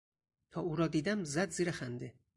تا 0.51 0.61
او 0.61 0.75
را 0.75 0.87
دیدم 0.87 1.23
زد 1.23 1.49
زیر 1.49 1.71
خنده. 1.71 2.13